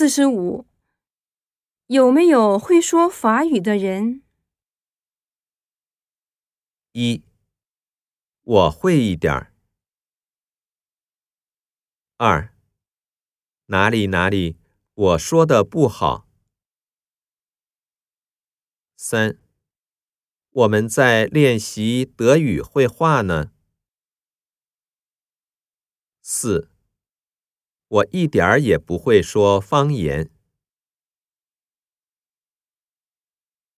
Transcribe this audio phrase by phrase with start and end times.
[0.00, 0.64] 四十五，
[1.88, 4.22] 有没有会说法语的人？
[6.92, 7.22] 一，
[8.40, 9.54] 我会一点儿。
[12.16, 12.56] 二，
[13.66, 14.56] 哪里哪里，
[14.94, 16.26] 我说的不好。
[18.96, 19.38] 三，
[20.48, 23.52] 我们在练习德语绘画呢。
[26.22, 26.70] 四，
[27.90, 30.30] 我一点儿也不会说方言。